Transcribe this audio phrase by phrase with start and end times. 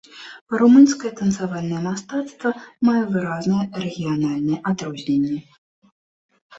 [0.61, 2.49] Румынскае танцавальнае мастацтва
[2.91, 5.37] мае выразныя рэгіянальныя адрозненні.